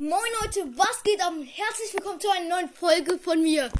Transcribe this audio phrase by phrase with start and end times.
[0.00, 1.34] Moin Leute, was geht ab?
[1.34, 3.70] Herzlich willkommen zu einer neuen Folge von mir.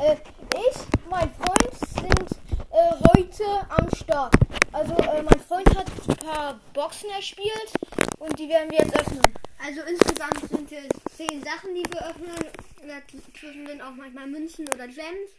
[0.00, 0.16] Äh,
[0.54, 2.30] ich, mein Freund sind
[2.70, 4.34] äh, heute am Start.
[4.72, 7.70] Also äh, mein Freund hat ein paar Boxen erspielt
[8.18, 9.20] und die werden wir jetzt öffnen.
[9.62, 12.52] Also insgesamt sind es zehn Sachen, die wir öffnen.
[12.80, 15.30] Dazwischen sind auch manchmal Münzen oder Gems.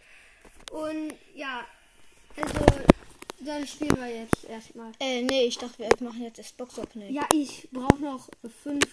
[0.72, 1.66] Und ja,
[2.36, 2.64] also
[3.40, 4.92] dann spielen wir jetzt erstmal.
[5.00, 7.12] Äh, nee, ich dachte, wir machen jetzt das Box-Opening.
[7.12, 8.30] Ja, ich brauche noch
[8.64, 8.86] fünf,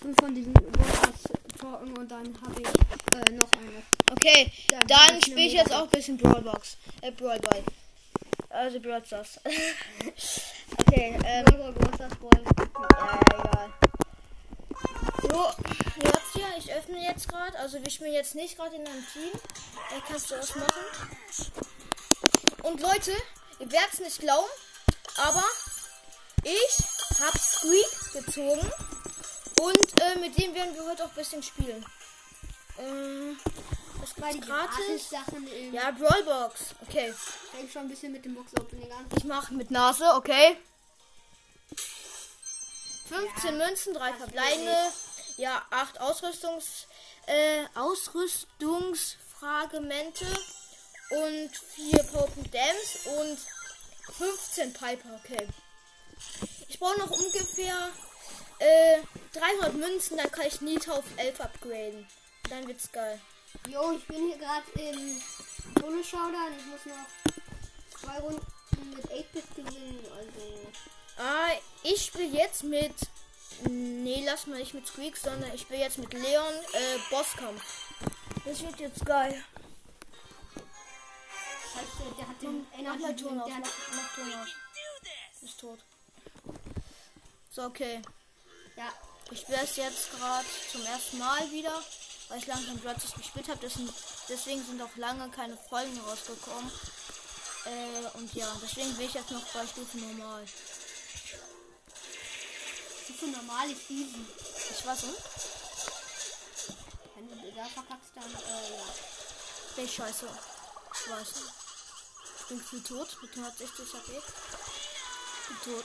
[0.00, 3.82] fünf von diesen Worters-Talken und dann habe ich äh, noch eine.
[4.12, 6.76] Okay, dann ich spiele ich jetzt auch ein bisschen Brawlbox.
[7.02, 7.62] Äh, Brawl Ball.
[8.50, 9.40] Also Brawl Stars.
[10.78, 11.44] okay, ähm.
[11.44, 12.44] Brawl, Brawl, Stars, Brawl.
[12.92, 13.72] Ja, ja, egal.
[15.22, 15.44] So,
[16.02, 17.58] hört's ja, ich öffne jetzt gerade.
[17.58, 19.30] Also wir spielen jetzt nicht gerade in einem Team.
[19.90, 20.82] Da kannst du das machen.
[22.62, 23.12] Und Leute,
[23.58, 24.48] ihr werdet es nicht glauben,
[25.16, 25.44] aber
[26.44, 28.72] ich habe Squeak gezogen.
[29.60, 31.84] Und äh, mit dem werden wir heute auch ein bisschen spielen.
[32.78, 33.38] Ähm,
[34.00, 35.10] das Weil die gratis.
[35.32, 36.74] Im Ja, Brawlbox.
[36.86, 37.12] Okay.
[37.52, 39.06] fängt schon ein bisschen mit dem Box-Opening an.
[39.16, 40.56] Ich mache mit Nase, okay.
[43.08, 44.76] 15 Münzen, 3 verbleibende.
[45.36, 46.86] Ja, 8 Ausrüstungs,
[47.26, 50.26] äh, Ausrüstungsfragmente
[51.10, 53.38] und 4 Potent Dams und
[54.14, 55.46] 15 Piper, okay.
[56.68, 57.90] Ich brauche noch ungefähr
[58.58, 58.98] äh,
[59.32, 62.06] 300 Münzen, dann kann ich Nita auf 11 upgraden.
[62.48, 63.20] Dann wird's geil.
[63.68, 65.20] Jo, ich bin hier gerade im
[65.80, 66.52] Solo Showdown.
[66.58, 68.46] Ich muss noch zwei Runden
[68.94, 70.04] mit 8-Bit gewinnen.
[70.16, 70.68] Also,
[71.18, 71.50] Ah,
[71.82, 72.94] ich spiele jetzt mit.
[73.68, 77.62] Nee, lass mal nicht mit Squeak, sondern ich spiele jetzt mit Leon äh, Bosskampf.
[78.44, 79.42] Das wird jetzt geil.
[81.74, 84.48] scheiße, der hat den aus, der hat, mach, mach Ton aus.
[85.42, 85.78] Ist tot.
[87.50, 88.00] So, okay.
[88.78, 88.92] Ja,
[89.30, 91.82] Ich spiele es jetzt gerade zum ersten Mal wieder,
[92.28, 93.58] weil ich kein Brawl gespielt habe.
[94.28, 96.70] Deswegen sind auch lange keine Folgen rausgekommen.
[97.66, 100.44] Äh, und ja, deswegen bin ich jetzt noch bei Stufe normal.
[103.04, 104.24] Stufe normal ist easy.
[104.70, 105.22] Ich weiß nicht.
[107.16, 108.84] Wenn du da verkackst, dann, äh, ja.
[109.76, 110.28] Ey, scheiße.
[110.94, 111.52] Ich weiß nicht.
[112.40, 114.12] Ich bin viel tot mit 160 HP.
[115.48, 115.84] Bin tot.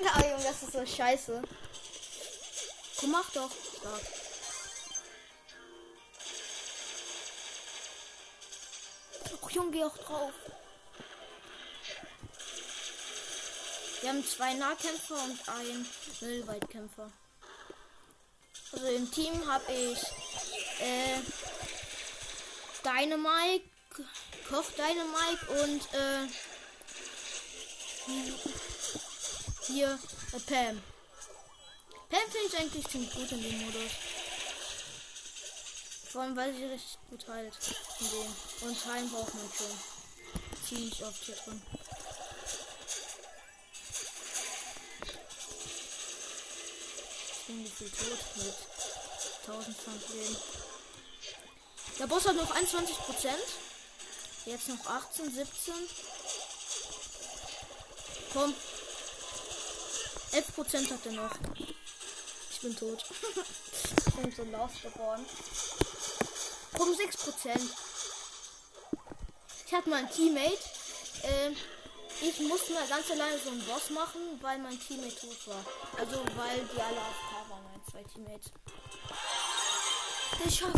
[0.00, 1.42] ja, Junge, das ist so scheiße.
[3.00, 3.50] Komm, mach doch.
[3.50, 4.02] Start.
[9.40, 10.32] Och, Junge, geh auch drauf.
[14.00, 15.88] Wir haben zwei Nahkämpfer und einen
[16.20, 17.10] Mittelweitkämpfer.
[18.72, 19.98] Also im Team habe ich
[20.80, 21.20] äh,
[22.84, 23.64] Dynamite,
[24.48, 26.28] Koch Dynamite und äh,
[29.66, 29.98] hier
[30.32, 30.89] äh, Pam.
[32.10, 33.92] Pam finde ich eigentlich ziemlich gut in dem Modus.
[36.10, 37.54] Vor allem, weil sie richtig gut heilt
[38.00, 38.68] in dem.
[38.68, 39.80] Und heilen braucht man schon.
[40.68, 41.62] Ziemlich oft hier drin.
[47.32, 48.54] Ich bin gefühlt tot mit
[49.46, 50.36] 1000 Leben.
[52.00, 53.44] Der Boss hat noch 21 Prozent.
[54.46, 55.74] Jetzt noch 18, 17.
[58.32, 58.54] Komm.
[60.32, 61.36] 11 Prozent hat er noch.
[62.60, 63.02] Ich bin tot.
[64.06, 65.24] ich bin so lost geworden.
[66.76, 67.70] Komm, 6 Prozent.
[69.66, 70.58] Ich hatte mal einen Teammate.
[71.22, 71.56] Ähm,
[72.20, 75.64] ich musste mal ganz alleine so einen Boss machen, weil mein Teammate tot war.
[75.98, 78.52] Also weil die alle auf K waren, meine zwei Teammates.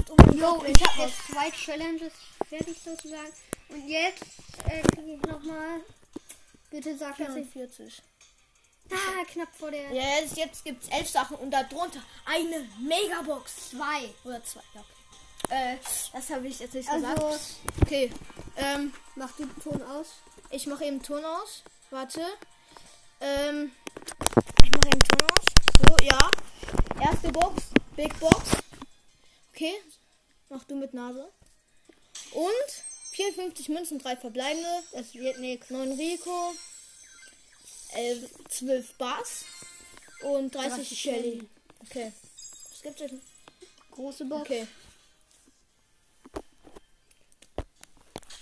[0.09, 2.12] Oh mein Jo, Gott, ich habe jetzt zwei Challenges
[2.48, 3.32] fertig sozusagen.
[3.71, 4.22] Und jetzt
[4.69, 5.81] äh, kriege ich nochmal.
[6.71, 7.48] Bitte sag, dass ich.
[7.48, 8.03] 44.
[8.92, 9.91] Ah, knapp vor der.
[9.92, 10.03] Ja,
[10.34, 13.70] jetzt, es elf Sachen und darunter eine Megabox.
[13.70, 14.10] Zwei.
[14.25, 14.80] Oder zwei, ja.
[15.44, 15.75] Okay.
[15.75, 15.76] Äh,
[16.12, 17.41] das habe ich jetzt nicht Also, gesagt.
[17.82, 18.12] Okay.
[18.56, 20.06] Ähm, mach du den Ton aus.
[20.50, 21.62] ich mache eben Ton aus.
[21.91, 22.25] Warte.
[23.20, 23.72] Ähm,
[24.64, 25.47] ich mache eben Ton aus.
[25.88, 26.30] So, ja.
[27.00, 27.64] Erste Box.
[27.97, 28.50] Big Box.
[29.54, 29.74] Okay.
[30.48, 31.28] Mach du mit Nase.
[32.33, 34.68] Und 54 Münzen, drei verbleibende.
[34.92, 35.71] Das wird nichts.
[35.71, 36.54] 9 Rico.
[37.94, 39.44] 11, 12 Bass.
[40.22, 41.48] Und 30 30 Shelly.
[41.80, 42.12] Okay.
[42.71, 43.21] Was gibt's denn?
[43.91, 44.42] Große Box.
[44.42, 44.66] Okay.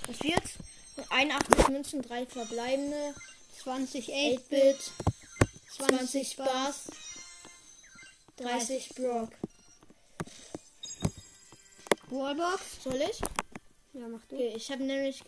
[0.07, 0.43] Das wird
[1.11, 3.15] 81 Münzen, 3 verbleibende,
[3.63, 4.93] 20 8-Bit,
[5.77, 6.91] 20 20 Bass,
[8.37, 9.31] 30 Brock.
[12.09, 12.83] Wallbox.
[12.83, 13.21] Soll ich?
[13.93, 14.35] Ja, mach du.
[14.35, 15.23] Okay, ich habe nämlich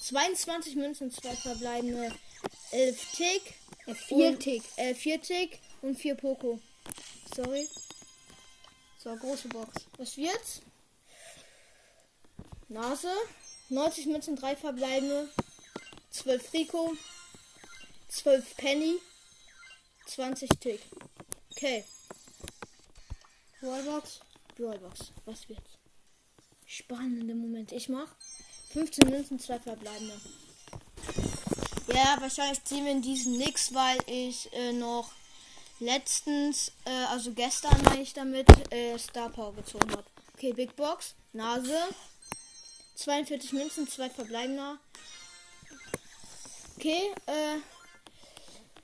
[0.00, 2.12] 22 Münzen, 2 verbleibende,
[2.72, 3.54] 11 Tick,
[3.86, 4.62] Äh, vier und- Tick.
[4.76, 6.60] Äh, 4 Tick und 4 Poco.
[7.34, 7.68] Sorry.
[9.02, 9.72] So, große Box.
[9.96, 10.60] Was wird's?
[12.68, 13.12] Nase.
[13.70, 15.28] 90 Münzen, 3 verbleibende.
[16.10, 16.96] 12 Rico.
[18.08, 18.96] 12 Penny.
[20.06, 20.80] 20 Tick.
[21.52, 21.84] Okay.
[23.60, 24.20] Wallbox.
[24.56, 25.12] Brawlbox.
[25.24, 25.70] Was wird's?
[26.66, 27.72] Spannende Moment.
[27.72, 28.14] Ich mach
[28.72, 30.20] 15 Münzen, 2 verbleibende.
[31.98, 35.10] Ja, wahrscheinlich ziehen wir in diesen nix, weil ich äh, noch
[35.80, 40.04] letztens, äh, also gestern, meine ich damit, äh, Star Power gezogen habe.
[40.34, 41.76] Okay, Big Box, Nase,
[42.94, 44.78] 42 Münzen, 2 verbleibender.
[46.76, 47.56] Okay, äh,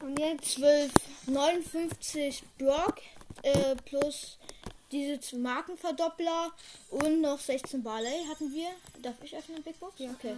[0.05, 0.93] Und jetzt 12,
[1.27, 3.01] 59 Brock,
[3.43, 4.39] äh, plus
[4.91, 6.51] diese Markenverdoppler
[6.91, 8.71] und noch 16 Barley hatten wir.
[9.03, 9.95] Darf ich öffnen, Big Box?
[9.99, 10.37] Ja, okay.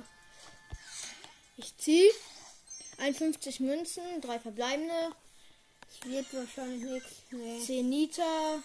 [1.57, 2.13] Ich ziehe
[2.99, 5.13] 51 Münzen, 3 verbleibende,
[5.89, 7.23] es wird wahrscheinlich nichts.
[7.31, 7.61] Nee.
[7.61, 8.63] 10 Nita,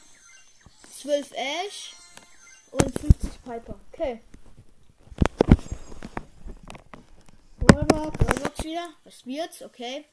[1.00, 1.94] 12 Ash
[2.72, 3.80] und 50 Piper.
[3.92, 4.22] Okay.
[7.60, 8.20] Wallbox.
[8.20, 8.90] Roblox wieder.
[9.04, 9.62] Was wird's?
[9.62, 10.06] Okay.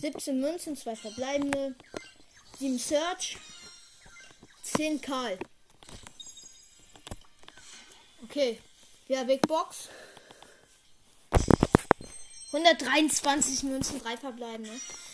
[0.00, 1.74] 17 Münzen, 2 verbleibende,
[2.58, 3.36] 7 Search,
[4.62, 5.38] 10 Karl.
[8.24, 8.60] Okay.
[9.08, 9.88] Ja, Big Box.
[12.52, 14.72] 123 Münzen, 3 verbleibende.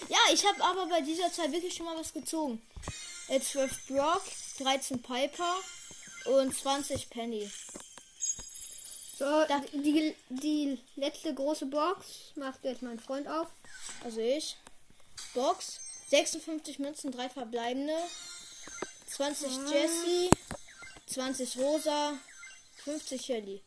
[0.08, 2.62] Ja, ich habe aber bei dieser Zeit wirklich schon mal was gezogen.
[3.28, 4.22] Äh, 12 Brock,
[4.58, 5.56] 13 Piper
[6.26, 7.50] und 20 Penny.
[9.18, 12.06] So, Da- die, die letzte große Box
[12.36, 13.48] macht jetzt mein Freund auf.
[14.04, 14.56] Also ich.
[15.34, 15.80] Box.
[16.10, 17.94] 56 Münzen, 3 verbleibende.
[19.08, 19.70] 20 Ah.
[19.72, 20.30] Jessie.
[21.06, 22.12] 20 Rosa.
[22.84, 23.62] 50 Shelly.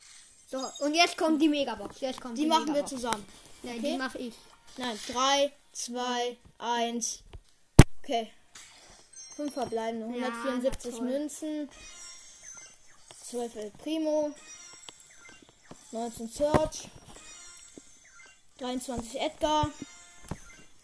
[0.50, 2.00] So, und jetzt kommt die Megabox.
[2.00, 2.92] Jetzt kommt Die die, machen wir Megabox.
[2.92, 3.26] zusammen.
[3.64, 3.92] Nein, okay?
[3.92, 4.36] die mache ich.
[4.78, 7.24] Nein, 3, 2, 1.
[8.04, 8.32] Okay.
[9.36, 10.20] 5 verbleibende.
[10.20, 11.08] Ja, 174 na toll.
[11.08, 11.70] Münzen.
[13.30, 14.34] 12 El Primo.
[15.92, 16.90] 19 Search.
[18.58, 19.70] 23 Edgar.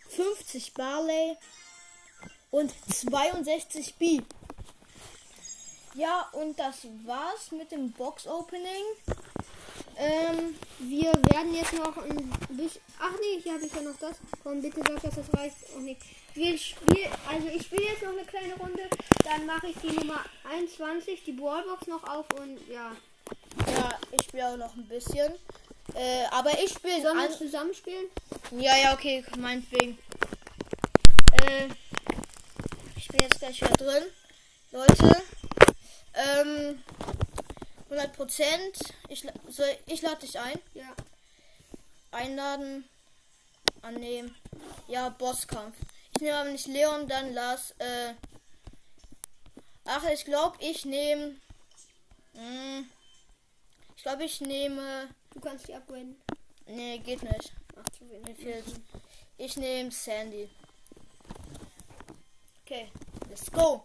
[0.09, 1.37] 50 Barley.
[2.51, 4.21] Und 62 B.
[5.95, 8.83] Ja, und das war's mit dem Box-Opening.
[9.97, 12.17] Ähm, Wir werden jetzt noch ein
[12.49, 12.81] bisschen.
[12.99, 14.17] Ach nee, hier habe ich ja noch das.
[14.43, 15.55] Komm, bitte sag, dass das reicht.
[15.75, 16.01] Auch nicht.
[16.33, 18.83] Wir spielen, also ich spiele jetzt noch eine kleine Runde.
[19.23, 20.19] Dann mache ich die Nummer
[20.51, 22.91] 21, die Ballbox noch auf und ja.
[23.67, 25.33] ja, ich spiele auch noch ein bisschen.
[25.93, 27.31] Äh, aber ich spiele Sollen wir an.
[27.31, 28.05] zusammenspielen?
[28.51, 29.97] Ja, ja, okay, meinetwegen.
[31.31, 31.67] Äh,
[32.97, 34.03] ich bin jetzt gleich wieder drin.
[34.71, 35.23] Leute,
[36.15, 36.83] ähm,
[37.89, 38.77] 100 Prozent.
[39.09, 40.59] Ich, soll- ich lade dich ein.
[40.73, 40.95] Ja.
[42.11, 42.85] Einladen.
[43.81, 44.35] Annehmen.
[44.87, 45.75] Ja, Bosskampf.
[46.15, 47.71] Ich nehme aber nicht Leon, dann Lars.
[47.77, 48.13] Äh,
[49.85, 51.35] ach, ich glaube, ich nehme.
[52.33, 52.89] Hm,
[53.95, 55.09] ich glaube, ich nehme.
[55.33, 56.15] Du kannst die upgraden.
[56.67, 57.53] Nee, geht nicht.
[57.77, 58.63] Ach, zu wenig.
[59.37, 60.49] Ich nehme Sandy.
[62.65, 62.89] Okay,
[63.29, 63.83] let's go.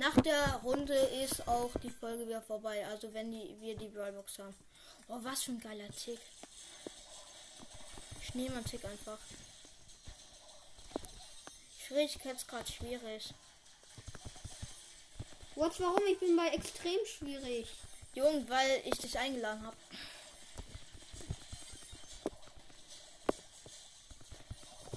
[0.00, 2.86] Nach der Runde ist auch die Folge wieder vorbei.
[2.86, 4.54] Also wenn die, wir die Brawlbox haben.
[5.08, 6.18] Oh, was für ein geiler Tick.
[8.22, 9.18] Schneemann-Tick einfach.
[11.86, 13.34] Schwierigkeitsgrad schwierig.
[15.54, 16.06] What, warum?
[16.10, 17.68] Ich bin bei extrem schwierig.
[18.14, 19.76] Jung, weil ich dich eingeladen habe.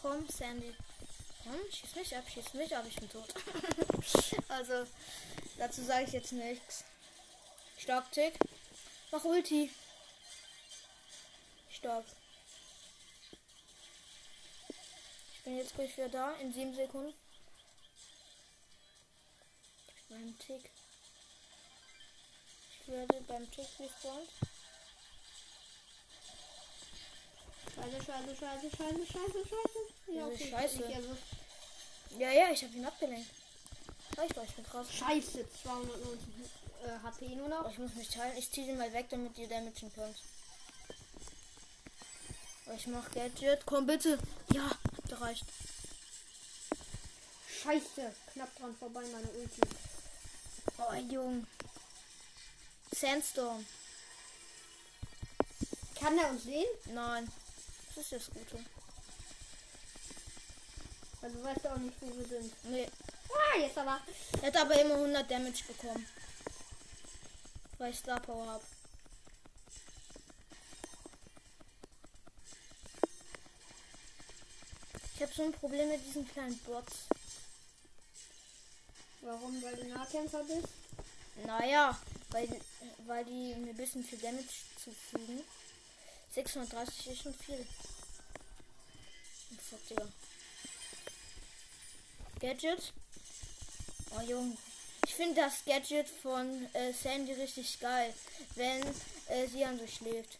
[0.01, 0.74] Komm, Sandy.
[1.44, 3.28] Komm, schieß mich ab, schieß mich ab, ich bin tot.
[4.54, 4.88] also,
[5.58, 6.84] dazu sage ich jetzt nichts.
[7.78, 8.34] Stark Tick.
[9.12, 9.72] Mach Ulti.
[11.70, 12.06] Stark.
[15.34, 17.14] Ich bin jetzt gleich wieder da, in sieben Sekunden.
[20.10, 20.70] Beim Tick.
[22.82, 24.30] Ich werde beim Tick respawned.
[27.76, 29.80] Scheiße, scheiße, scheiße, scheiße, scheiße, scheiße.
[30.06, 30.84] Wieso okay, scheiße?
[30.86, 31.24] Erwischt.
[32.20, 33.43] Ja, ja, ich habe ihn abgelenkt.
[34.13, 34.93] Ich weiß, ich bin krass.
[34.93, 36.27] Scheiße, 290
[36.86, 37.62] äh, HP nur noch.
[37.62, 38.38] Aber ich muss mich teilen.
[38.38, 40.17] Ich ziehe den mal weg, damit ihr damagen könnt.
[42.67, 43.65] Aber Ich mach Gadget.
[43.65, 44.20] Komm bitte.
[44.53, 45.46] Ja, hat gereicht.
[47.63, 49.62] Scheiße, knapp dran vorbei, meine Ulti.
[50.77, 51.48] Oh, Jung.
[52.91, 53.65] Sandstorm.
[56.00, 56.67] Kann er uns sehen?
[56.93, 57.32] Nein.
[57.96, 58.63] Das ist das Gute.
[61.22, 62.53] Also du weißt auch nicht, wo wir sind.
[62.65, 62.89] Nee.
[63.34, 64.00] Ah, jetzt aber.
[64.42, 66.08] Er hat aber immer 100 Damage bekommen.
[67.78, 68.63] Weil ich Star Power habe.
[75.24, 77.08] habe so ein Problem mit diesen kleinen Bots.
[79.22, 79.62] Warum?
[79.63, 80.68] Weil du Nahkämpfer bist?
[81.46, 81.98] Naja,
[82.30, 82.62] weil,
[83.06, 84.48] weil die mir ein bisschen viel Damage
[84.84, 85.42] zufügen.
[86.32, 87.66] 630 ist schon viel.
[89.50, 90.08] Und fuck, Digga.
[92.40, 92.94] Gadget.
[94.15, 94.58] Oh, Junge.
[95.05, 98.13] Ich finde das Gadget von äh, Sandy richtig geil,
[98.55, 98.82] wenn
[99.27, 100.38] äh, sie an so schläft.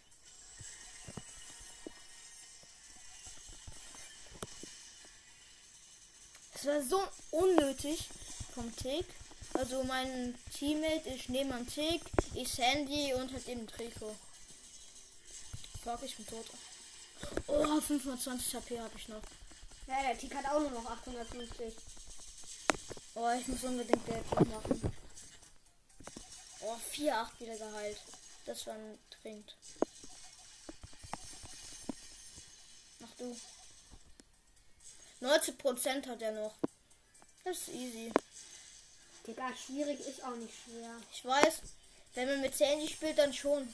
[6.55, 8.07] Es war so unnötig
[8.53, 9.05] vom Tick.
[9.53, 12.01] Also mein Teammate ist neben am Tick,
[12.33, 14.15] ich Sandy und hat eben Trikot.
[15.83, 16.45] Fuck, ich bin tot.
[17.47, 19.21] Oh, 520 HP habe ich noch.
[19.87, 21.73] Ja, der Tick hat auch nur noch 850.
[23.15, 24.93] Oh, ich muss unbedingt Geld machen.
[26.62, 27.98] Oh, 4-8 wieder geheilt.
[28.46, 29.55] Das war ein dringend.
[33.00, 33.38] Mach du.
[35.22, 36.55] 90% hat er noch.
[37.43, 38.12] Das ist easy.
[39.27, 40.96] Digga, schwierig ist auch nicht schwer.
[41.12, 41.62] Ich weiß,
[42.15, 43.74] wenn man mit Sandy spielt, dann schon.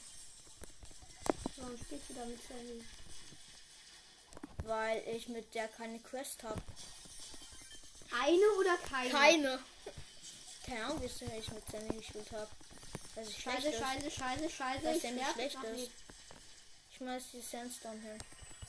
[1.56, 2.84] Warum spielst du damit Sandy?
[4.64, 6.62] Weil ich mit der keine Quest habe.
[8.12, 9.10] Eine oder keine?
[9.10, 9.58] Keine.
[10.66, 12.48] Keine Ahnung, wie ich mit Sandy gespielt habe.
[13.14, 14.82] Schlecht Scheiße, scheiße, scheiße, scheiße.
[14.82, 15.90] Dass Ich der nicht schlecht ist.
[16.90, 18.18] Ich schmeiß die Sandstorm hin.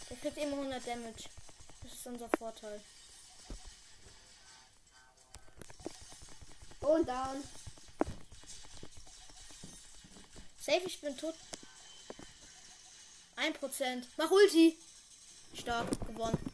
[0.09, 1.29] Der kriegt immer 100 Damage.
[1.83, 2.81] Das ist unser Vorteil.
[6.81, 7.43] Und down.
[10.59, 11.35] Safe, ich bin tot.
[13.37, 14.03] 1%.
[14.17, 14.77] Mach Ulti.
[15.53, 16.50] Stark, gewonnen.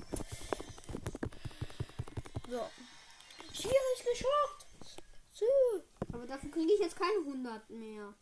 [2.50, 2.70] So.
[3.54, 4.68] Schwierig geschafft.
[5.34, 5.46] So.
[6.14, 8.14] Aber dafür kriege ich jetzt keine 100 mehr.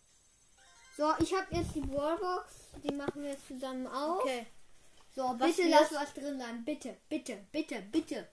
[0.98, 2.54] So, ich habe jetzt die Wallbox.
[2.84, 4.22] Die machen wir jetzt zusammen auf.
[4.22, 4.48] Okay.
[5.16, 6.66] So, Was bitte lass was drin sein.
[6.66, 8.28] Bitte, bitte, bitte, bitte.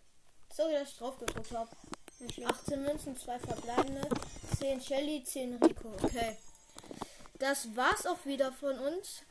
[0.53, 1.71] Sorry, dass ich drauf gedrückt habe.
[2.19, 2.49] Nicht schlimm.
[2.49, 4.09] 18 Münzen, 2 verbleibende,
[4.59, 5.93] 10 Shelly, 10 Rico.
[6.03, 6.37] Okay.
[7.39, 9.23] Das war's auch wieder von uns.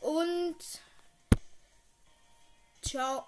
[0.00, 0.56] Und
[2.82, 3.24] ciao.